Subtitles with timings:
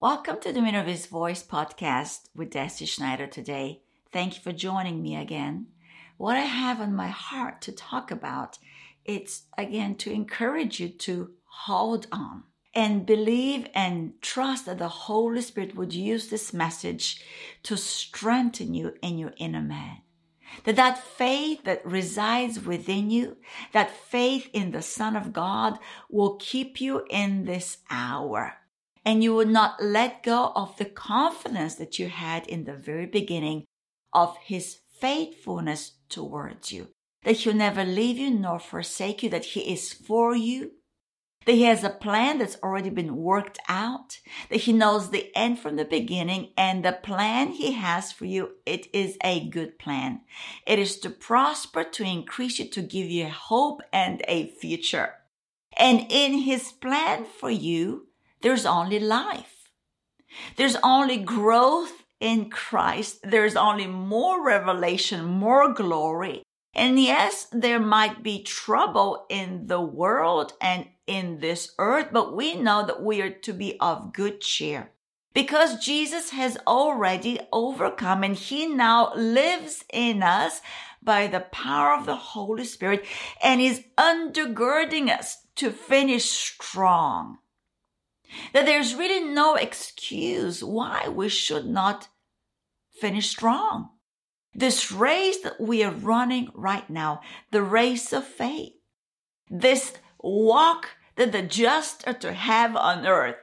[0.00, 3.82] Welcome to the His Voice podcast with Deci Schneider today.
[4.12, 5.66] Thank you for joining me again.
[6.18, 8.58] What I have on my heart to talk about,
[9.04, 15.40] it's again to encourage you to hold on and believe and trust that the Holy
[15.40, 17.20] Spirit would use this message
[17.64, 20.02] to strengthen you in your inner man.
[20.62, 23.36] That that faith that resides within you,
[23.72, 28.58] that faith in the Son of God will keep you in this hour.
[29.08, 33.06] And you will not let go of the confidence that you had in the very
[33.06, 33.64] beginning
[34.12, 36.88] of His faithfulness towards you.
[37.22, 40.72] That He'll never leave you nor forsake you, that He is for you,
[41.46, 44.18] that he has a plan that's already been worked out,
[44.50, 48.50] that he knows the end from the beginning, and the plan he has for you,
[48.66, 50.20] it is a good plan.
[50.66, 55.14] It is to prosper, to increase you, to give you hope and a future.
[55.74, 58.07] And in his plan for you,
[58.40, 59.70] there's only life.
[60.56, 63.20] There's only growth in Christ.
[63.22, 66.42] There's only more revelation, more glory.
[66.74, 72.54] And yes, there might be trouble in the world and in this earth, but we
[72.54, 74.92] know that we are to be of good cheer.
[75.34, 80.60] Because Jesus has already overcome and he now lives in us
[81.02, 83.04] by the power of the Holy Spirit
[83.42, 87.38] and is undergirding us to finish strong.
[88.52, 92.08] That there's really no excuse why we should not
[93.00, 93.90] finish strong.
[94.54, 97.20] This race that we are running right now,
[97.52, 98.72] the race of faith,
[99.48, 103.36] this walk that the just are to have on earth,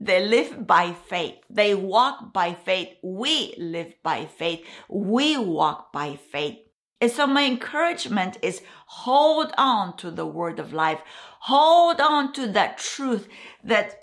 [0.00, 1.36] they live by faith.
[1.48, 2.88] They walk by faith.
[3.04, 4.66] We live by faith.
[4.88, 6.58] We walk by faith.
[7.00, 11.00] And so my encouragement is hold on to the word of life.
[11.40, 13.28] Hold on to that truth
[13.62, 14.01] that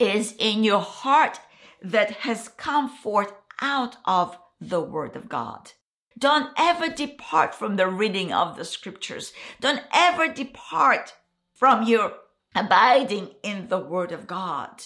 [0.00, 1.38] is in your heart
[1.82, 5.72] that has come forth out of the Word of God.
[6.18, 9.32] Don't ever depart from the reading of the scriptures.
[9.60, 11.14] Don't ever depart
[11.54, 12.14] from your
[12.54, 14.82] abiding in the Word of God.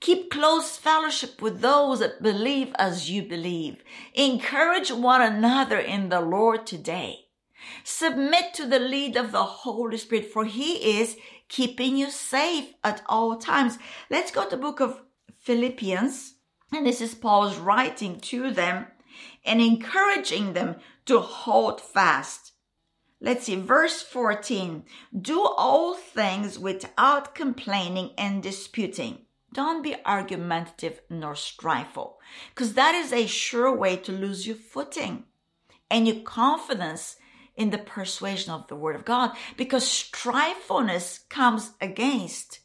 [0.00, 3.82] Keep close fellowship with those that believe as you believe.
[4.14, 7.26] Encourage one another in the Lord today.
[7.84, 11.16] Submit to the lead of the Holy Spirit, for He is
[11.50, 13.78] keeping you safe at all times.
[14.08, 15.02] Let's go to the book of
[15.40, 16.36] Philippians,
[16.72, 18.86] and this is Paul's writing to them
[19.44, 22.52] and encouraging them to hold fast.
[23.20, 24.84] Let's see, verse 14.
[25.20, 29.26] Do all things without complaining and disputing.
[29.52, 32.14] Don't be argumentative nor strifeful,
[32.54, 35.24] because that is a sure way to lose your footing
[35.90, 37.16] and your confidence
[37.56, 42.60] in the persuasion of the word of God, because strifefulness comes against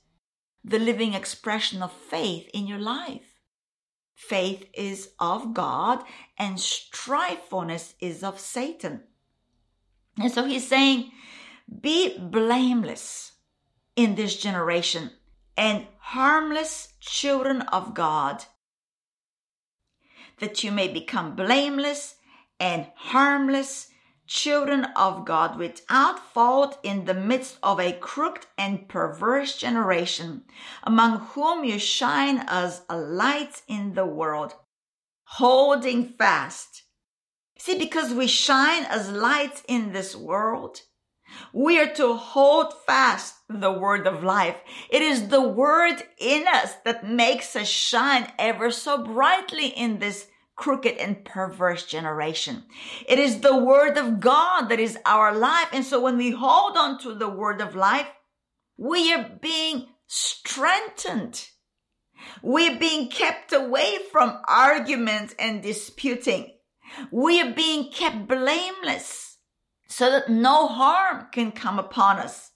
[0.63, 3.41] the living expression of faith in your life.
[4.15, 6.03] Faith is of God
[6.37, 9.03] and strifefulness is of Satan.
[10.17, 11.11] And so he's saying,
[11.81, 13.33] be blameless
[13.95, 15.11] in this generation
[15.57, 18.45] and harmless children of God,
[20.39, 22.15] that you may become blameless
[22.59, 23.89] and harmless
[24.27, 30.43] children of God without fault in the midst of a crooked and perverse generation,
[30.83, 34.55] among whom you shine as lights in the world,
[35.23, 36.83] holding fast.
[37.57, 40.81] See, because we shine as lights in this world,
[41.53, 44.55] we are to hold fast the word of life.
[44.89, 50.27] It is the word in us that makes us shine ever so brightly in this
[50.55, 52.63] crooked and perverse generation.
[53.07, 55.67] It is the word of God that is our life.
[55.73, 58.07] And so when we hold on to the word of life,
[58.77, 61.49] we are being strengthened.
[62.41, 66.53] We're being kept away from arguments and disputing.
[67.11, 69.37] We are being kept blameless
[69.87, 72.51] so that no harm can come upon us.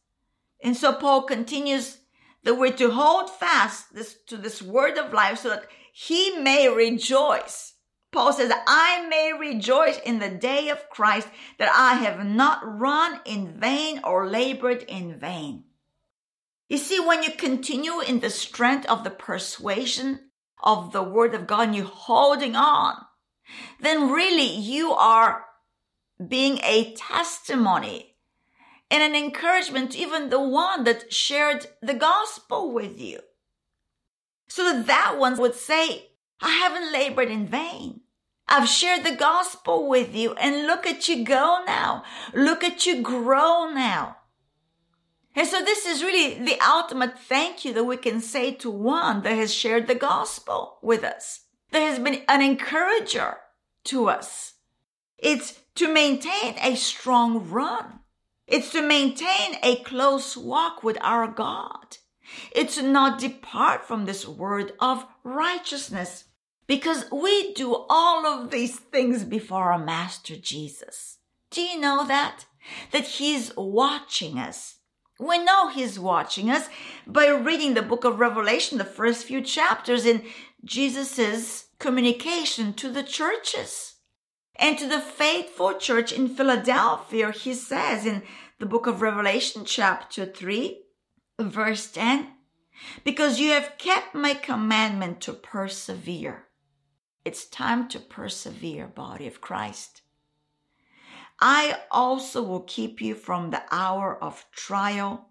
[0.63, 1.99] And so Paul continues
[2.43, 6.69] that we're to hold fast this, to this word of life so that he may
[6.69, 7.68] rejoice
[8.11, 11.27] Paul says, I may rejoice in the day of Christ
[11.59, 15.65] that I have not run in vain or labored in vain.
[16.69, 21.47] You see, when you continue in the strength of the persuasion of the word of
[21.47, 22.95] God and you're holding on,
[23.79, 25.45] then really you are
[26.25, 28.15] being a testimony
[28.91, 33.19] and an encouragement to even the one that shared the gospel with you.
[34.47, 36.08] So that that one would say,
[36.41, 38.01] I haven't labored in vain.
[38.47, 42.03] I've shared the gospel with you and look at you go now.
[42.33, 44.17] Look at you grow now.
[45.35, 49.21] And so this is really the ultimate thank you that we can say to one
[49.21, 51.41] that has shared the gospel with us,
[51.71, 53.37] that has been an encourager
[53.85, 54.53] to us.
[55.17, 57.99] It's to maintain a strong run.
[58.47, 61.97] It's to maintain a close walk with our God.
[62.51, 66.25] It's to not depart from this word of righteousness
[66.69, 71.17] because we do all of these things before our Master Jesus.
[71.49, 72.45] Do you know that?
[72.91, 74.77] That He's watching us.
[75.19, 76.69] We know He's watching us
[77.07, 80.21] by reading the book of Revelation, the first few chapters in
[80.63, 83.95] Jesus's communication to the churches.
[84.55, 88.21] And to the faithful church in Philadelphia, he says in
[88.59, 90.83] the book of Revelation, chapter 3,
[91.39, 92.27] verse 10,
[93.03, 96.45] because you have kept my commandment to persevere.
[97.29, 100.01] It's time to persevere, body of Christ.
[101.39, 105.29] I also will keep you from the hour of trial,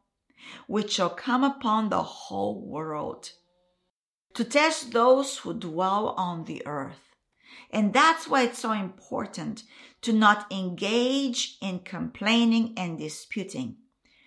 [0.68, 3.32] which shall come upon the whole world,
[4.34, 7.16] to test those who dwell on the earth.
[7.68, 9.64] And that's why it's so important
[10.02, 13.78] to not engage in complaining and disputing.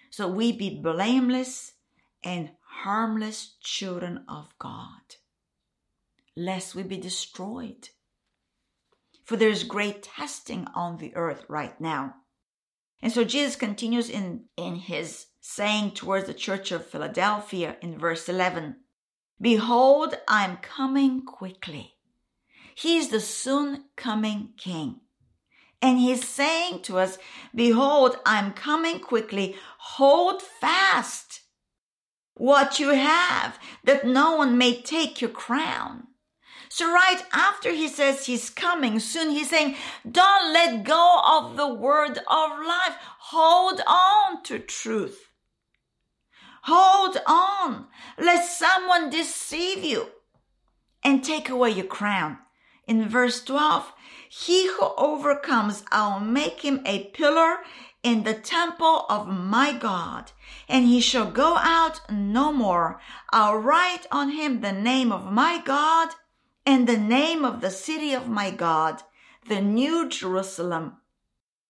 [0.09, 1.71] So we be blameless
[2.21, 2.51] and
[2.83, 5.15] harmless children of God,
[6.35, 7.89] lest we be destroyed.
[9.23, 12.15] For there is great testing on the earth right now.
[13.01, 18.29] And so Jesus continues in, in his saying towards the church of Philadelphia in verse
[18.29, 18.77] 11
[19.39, 21.95] Behold, I am coming quickly.
[22.75, 25.01] He is the soon coming King.
[25.81, 27.17] And he's saying to us,
[27.55, 29.55] Behold, I'm coming quickly.
[29.79, 31.41] Hold fast
[32.35, 36.07] what you have, that no one may take your crown.
[36.73, 39.75] So right after he says he's coming soon, he's saying,
[40.09, 42.95] don't let go of the word of life.
[43.19, 45.27] Hold on to truth.
[46.63, 47.87] Hold on,
[48.17, 50.11] lest someone deceive you
[51.03, 52.37] and take away your crown.
[52.87, 53.91] In verse 12,
[54.29, 57.57] he who overcomes, I'll make him a pillar
[58.01, 60.31] in the temple of my God,
[60.69, 63.01] and he shall go out no more.
[63.31, 66.13] I'll write on him the name of my God
[66.65, 69.01] and the name of the city of my God,
[69.47, 70.97] the new Jerusalem,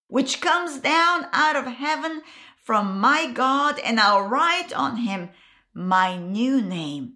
[0.07, 2.21] which comes down out of heaven
[2.63, 5.29] from my God, and I'll write on him
[5.73, 7.13] my new name.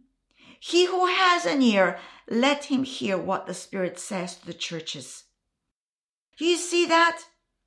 [0.59, 1.99] He who has an ear,
[2.29, 5.25] let him hear what the Spirit says to the churches.
[6.37, 7.21] You see that?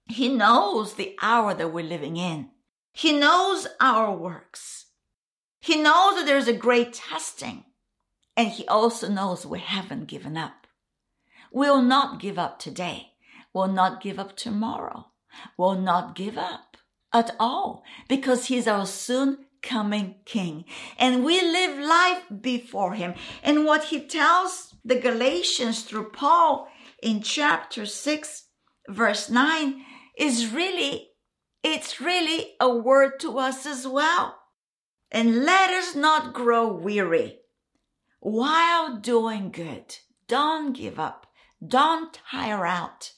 [0.07, 2.51] He knows the hour that we're living in.
[2.93, 4.87] He knows our works.
[5.61, 7.65] He knows that there's a great testing.
[8.39, 10.69] And he also knows we haven't given up.
[11.51, 13.15] We'll not give up today.
[13.53, 15.07] We'll not give up tomorrow.
[15.57, 16.77] We'll not give up
[17.13, 20.67] at all because he's our soon coming king.
[20.97, 23.15] And we live life before him.
[23.43, 26.69] And what he tells the Galatians through Paul
[27.03, 28.45] in chapter 6,
[28.89, 29.85] verse 9
[30.17, 31.09] is really,
[31.65, 34.39] it's really a word to us as well.
[35.11, 37.41] And let us not grow weary
[38.21, 39.97] while doing good.
[40.27, 41.27] Don't give up.
[41.67, 43.13] Don't tire out.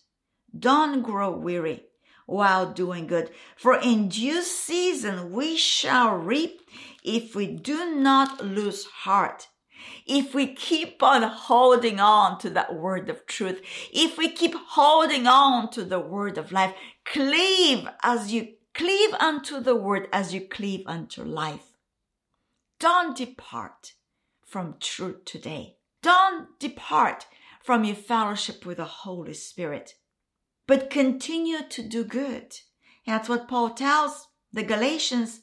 [0.57, 1.85] Don't grow weary
[2.27, 3.31] while doing good.
[3.57, 6.61] For in due season we shall reap
[7.03, 9.49] if we do not lose heart.
[10.07, 13.61] If we keep on holding on to that word of truth,
[13.93, 16.75] if we keep holding on to the word of life,
[17.05, 21.77] cleave as you cleave unto the word as you cleave unto life.
[22.79, 23.95] Don't depart
[24.51, 25.77] from truth today.
[26.03, 27.27] Don't depart
[27.63, 29.95] from your fellowship with the Holy Spirit,
[30.67, 32.57] but continue to do good.
[33.07, 35.43] That's what Paul tells the Galatians.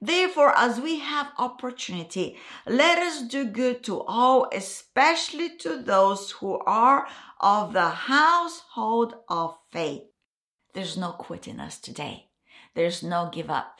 [0.00, 6.58] Therefore, as we have opportunity, let us do good to all, especially to those who
[6.66, 7.06] are
[7.40, 10.02] of the household of faith.
[10.74, 12.30] There's no quitting us today.
[12.74, 13.78] There's no give up.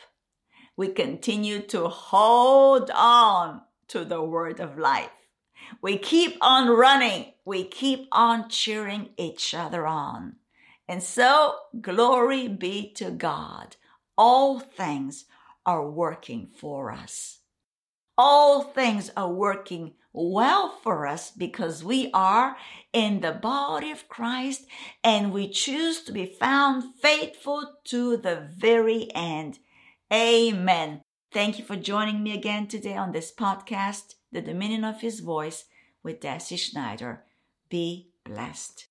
[0.77, 5.11] We continue to hold on to the word of life.
[5.83, 7.33] We keep on running.
[7.45, 10.37] We keep on cheering each other on.
[10.89, 13.77] And so, glory be to God.
[14.17, 15.27] All things
[15.65, 17.39] are working for us.
[18.19, 22.57] All things are working well for us because we are
[22.93, 24.67] in the body of Christ
[25.05, 29.59] and we choose to be found faithful to the very end.
[30.13, 31.03] Amen.
[31.33, 35.65] Thank you for joining me again today on this podcast, The Dominion of His Voice
[36.03, 37.23] with Deci Schneider.
[37.69, 38.90] Be blessed.